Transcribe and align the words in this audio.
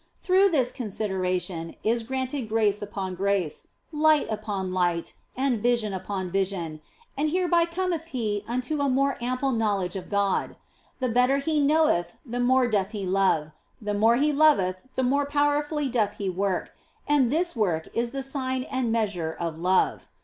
Through 0.23 0.49
this 0.49 0.71
consideration 0.71 1.75
is 1.83 2.01
granted 2.01 2.49
grace 2.49 2.81
upon 2.81 3.13
grace, 3.13 3.67
light 3.91 4.25
upon 4.31 4.73
light, 4.73 5.13
and 5.37 5.61
vision 5.61 5.93
upon 5.93 6.31
vision, 6.31 6.81
and 7.15 7.29
hereby 7.29 7.65
cometh 7.65 8.05
he 8.07 8.43
unto 8.47 8.81
a 8.81 8.89
more 8.89 9.15
ample 9.21 9.51
knowledge 9.51 9.95
of 9.95 10.09
God. 10.09 10.55
The 10.99 11.09
better 11.09 11.37
he 11.37 11.59
knoweth 11.59 12.17
the 12.25 12.39
more 12.39 12.65
doth 12.67 12.89
he 12.97 13.05
love, 13.05 13.51
the 13.79 13.93
more 13.93 14.15
he 14.15 14.33
loveth 14.33 14.81
the 14.95 15.03
more 15.03 15.27
powerfully 15.27 15.87
doth 15.87 16.15
he 16.17 16.31
work, 16.31 16.71
and 17.07 17.29
this 17.31 17.55
work 17.55 17.87
is 17.93 18.09
the 18.09 18.23
sign 18.23 18.63
and 18.71 18.91
measure 18.91 19.37
of 19.39 19.59
love. 19.59 20.07